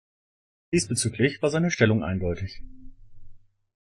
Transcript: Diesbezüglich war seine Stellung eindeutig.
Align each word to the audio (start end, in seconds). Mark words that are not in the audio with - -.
Diesbezüglich 0.71 1.43
war 1.43 1.51
seine 1.51 1.69
Stellung 1.69 2.03
eindeutig. 2.03 2.63